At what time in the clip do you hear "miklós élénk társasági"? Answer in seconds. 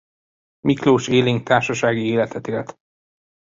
0.59-2.05